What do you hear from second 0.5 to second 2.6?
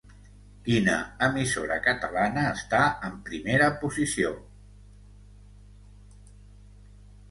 Quina emissora catalana